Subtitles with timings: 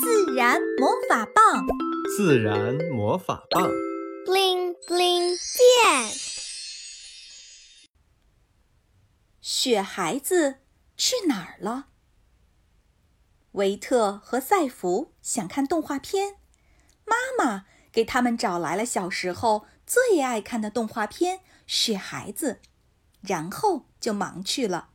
[0.00, 1.66] 自然魔法棒，
[2.16, 3.68] 自然魔法棒
[4.24, 6.10] ，bling bling 变。
[9.40, 10.60] 雪孩子
[10.96, 11.88] 去哪儿了？
[13.52, 16.36] 维特和赛弗想看动画片，
[17.04, 22.60] 妈妈给他们找来了小时候最爱看的动画片《雪孩子》，
[23.20, 24.88] 然后就忙去了。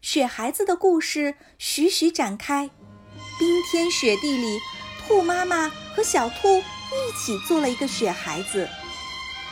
[0.00, 2.70] 雪孩子的故事徐徐展开，
[3.38, 4.60] 冰天雪地里，
[4.98, 8.68] 兔妈妈和小兔一起做了一个雪孩子。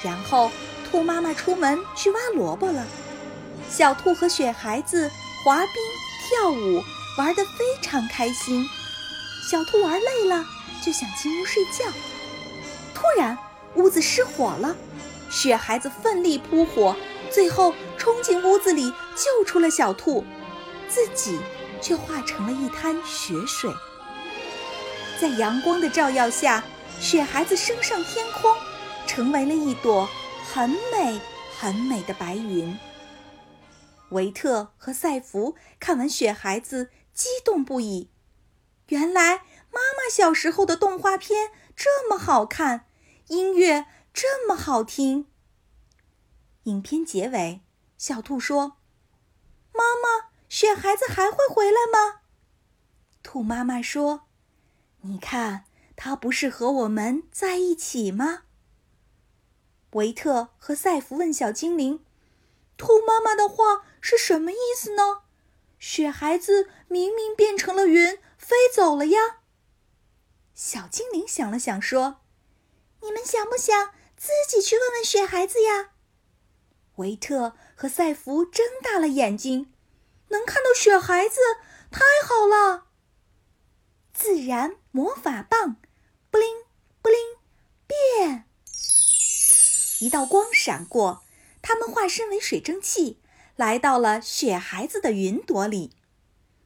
[0.02, 0.50] 然后，
[0.90, 2.86] 兔妈妈出门去挖萝卜了，
[3.70, 5.10] 小兔和雪孩子
[5.44, 5.68] 滑冰、
[6.28, 6.82] 跳舞，
[7.16, 8.68] 玩得非常开心。
[9.50, 10.44] 小兔玩累了，
[10.84, 11.84] 就想进屋睡觉。
[12.94, 13.38] 突然，
[13.74, 14.76] 屋子失火了，
[15.30, 16.96] 雪孩子奋力扑火，
[17.30, 20.24] 最后冲进屋子里救出了小兔。
[20.88, 21.38] 自己
[21.80, 23.70] 却化成了一滩雪水，
[25.20, 26.64] 在阳光的照耀下，
[27.00, 28.54] 雪孩子升上天空，
[29.06, 30.08] 成为了一朵
[30.52, 31.20] 很美
[31.58, 32.78] 很美的白云。
[34.10, 38.10] 维特和赛弗看完雪孩子，激动不已。
[38.88, 39.38] 原来
[39.70, 42.86] 妈妈小时候的动画片这么好看，
[43.28, 45.26] 音乐这么好听。
[46.64, 47.62] 影片结尾，
[47.98, 48.78] 小兔说
[49.72, 50.25] ：“妈妈。”
[50.58, 52.22] 雪孩子还会回来吗？
[53.22, 54.22] 兔妈妈说
[55.04, 58.44] ：“你看，他不是和我们在一起吗？”
[59.92, 62.02] 维特和赛弗问小精灵
[62.78, 65.24] ：“兔妈妈的话是什么意思呢？
[65.78, 69.40] 雪孩子明明变成了云，飞走了呀。”
[70.56, 72.22] 小精灵想了想说
[73.04, 75.90] ：“你们想不想自己去问问雪孩子呀？”
[76.96, 79.74] 维特和赛弗睁大了眼睛。
[80.28, 81.40] 能看到雪孩子，
[81.90, 82.86] 太好了！
[84.12, 85.76] 自然魔法棒，
[86.30, 86.48] 布灵
[87.02, 87.18] 布灵
[87.86, 88.48] 变。
[90.00, 91.24] 一道光闪过，
[91.62, 93.20] 他们化身为水蒸气，
[93.56, 95.96] 来到了雪孩子的云朵里。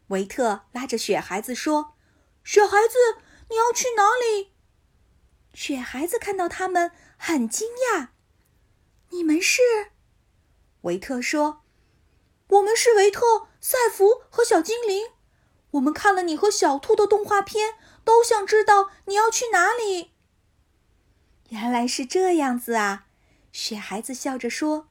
[0.09, 1.95] 维特拉着雪孩子说
[2.43, 4.53] ：“雪孩子，你要去哪里？”
[5.55, 8.09] 雪孩子看到他们，很惊讶。
[9.11, 9.61] “你们是？”
[10.83, 11.63] 维特说。
[12.49, 15.05] 我们是维特、赛弗和小精灵。
[15.73, 20.11] 我们看了你和小兔的动画片，都想知道你要去哪里。
[21.51, 23.07] 原来是这样子啊！
[23.53, 24.89] 雪孩子笑着说：“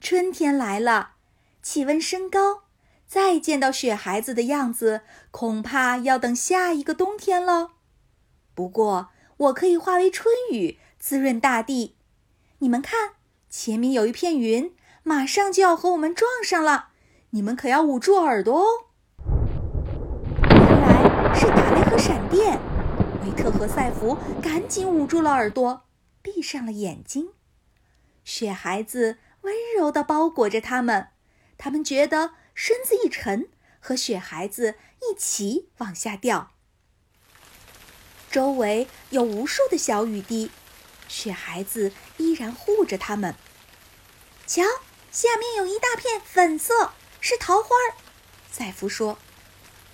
[0.00, 1.14] 春天来了，
[1.62, 2.64] 气温升高，
[3.06, 7.72] 再见到雪孩子的样子，恐怕要等下一个冬天了。
[8.54, 11.96] 不过，我可以化为春雨，滋润大地。
[12.58, 13.14] 你们看，
[13.50, 16.87] 前面有一片云。”马上就要和我们撞上了，
[17.30, 18.86] 你们可要捂住耳朵哦！
[20.48, 22.58] 原来是打雷和闪电，
[23.22, 25.82] 维特和赛弗赶紧捂住了耳朵，
[26.22, 27.28] 闭上了眼睛。
[28.24, 31.08] 雪孩子温柔地包裹着他们，
[31.58, 36.52] 他们觉得身子一沉，和雪孩子一起往下掉。
[38.30, 40.50] 周围有无数的小雨滴，
[41.08, 43.34] 雪孩子依然护着他们。
[44.46, 44.62] 瞧。
[45.10, 47.68] 下面有一大片粉色，是桃花。
[48.50, 49.18] 赛弗说：“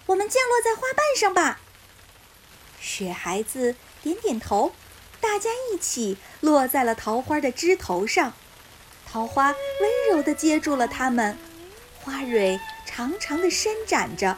[0.07, 1.61] 我们降落在花瓣上吧。”
[2.81, 4.73] 雪孩子点点头，
[5.21, 8.33] 大家一起落在了桃花的枝头上。
[9.07, 11.39] 桃花温柔地接住了它们，
[12.01, 14.37] 花蕊长长的伸展着，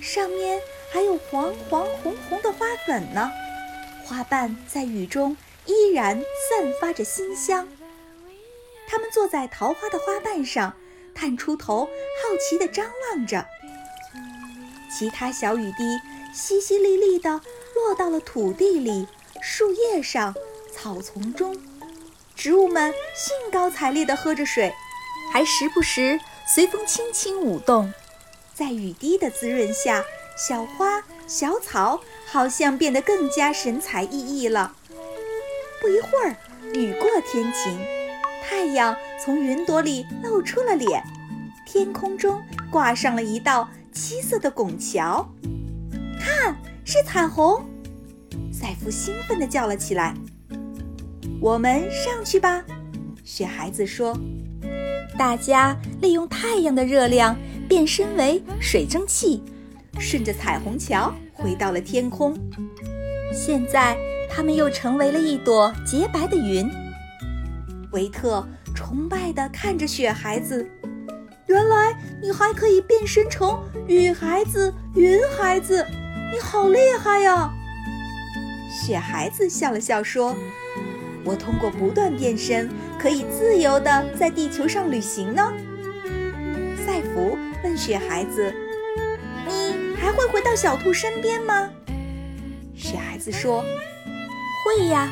[0.00, 0.60] 上面
[0.92, 3.30] 还有黄黄红红的花粉呢。
[4.04, 7.68] 花瓣在雨中依然散发着馨香。
[8.88, 10.76] 他们坐在桃花的花瓣上，
[11.14, 13.46] 探出头，好奇地张望着。
[14.90, 15.84] 其他小雨滴
[16.34, 17.40] 淅淅沥沥地
[17.74, 19.06] 落到了土地里、
[19.40, 20.34] 树叶上、
[20.70, 21.56] 草丛中，
[22.36, 24.72] 植物们兴高采烈地喝着水，
[25.32, 27.92] 还时不时随风轻轻舞动。
[28.54, 30.04] 在雨滴的滋润下，
[30.36, 34.74] 小花、小草好像变得更加神采奕奕了。
[35.80, 36.36] 不一会儿，
[36.74, 38.01] 雨过天晴。
[38.42, 41.02] 太阳从云朵里露出了脸，
[41.64, 42.40] 天空中
[42.70, 45.26] 挂上了一道七色的拱桥，
[46.20, 47.64] 看，是彩虹！
[48.52, 50.14] 赛弗兴奋地叫了起来
[51.40, 52.64] ：“我们上去吧！”
[53.24, 54.18] 雪孩子说
[55.16, 57.36] ：“大家利用太阳的热量
[57.68, 59.42] 变身为水蒸气，
[59.98, 62.36] 顺着彩虹桥回到了天空。
[63.32, 63.96] 现在，
[64.28, 66.68] 他们又成为了一朵洁白的云。”
[67.92, 70.66] 维特崇拜地看着雪孩子，
[71.46, 75.86] 原来你还可以变身成雨孩子、云孩子，
[76.32, 77.52] 你好厉害呀！
[78.70, 80.34] 雪孩子笑了笑说
[81.22, 85.52] ：“我通过不断变身，可以自由地在地球上旅行呢。”
[86.86, 88.52] 赛弗问雪孩子
[89.46, 91.68] ：“你还会回到小兔身边吗？”
[92.74, 93.62] 雪孩子说
[94.64, 95.10] ：“会呀，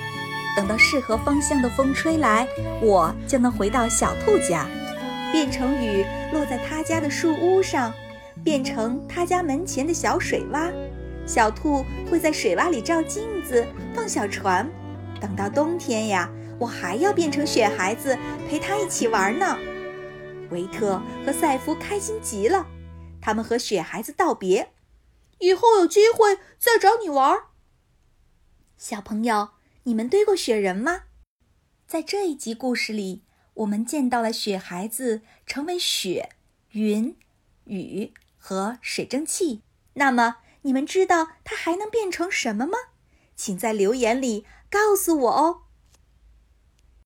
[0.56, 2.47] 等到适合方向的风吹来，
[2.82, 4.67] 我就能回到小兔家，
[5.32, 7.93] 变成雨落在他家的树屋上，
[8.44, 10.73] 变成他家门前的小水洼。
[11.26, 13.64] 小兔会在水洼里照镜子，
[13.94, 14.69] 放小船。
[15.20, 18.19] 等到冬天呀，我还要变成雪孩子，
[18.49, 19.56] 陪他一起玩呢。”
[20.50, 22.67] 维特和赛弗开心极了，
[23.20, 24.73] 他们和雪孩子道别，
[25.38, 27.38] 以后有机会再找你玩。
[28.76, 29.50] 小朋友，
[29.85, 31.05] 你们堆过雪人吗？
[31.87, 33.23] 在这一集故事里，
[33.55, 36.29] 我们见到了雪孩子成为雪、
[36.73, 37.17] 云、
[37.65, 39.62] 雨和水蒸气。
[39.94, 42.77] 那么，你们知道它还能变成什么吗？
[43.35, 45.62] 请在留言里告诉我哦。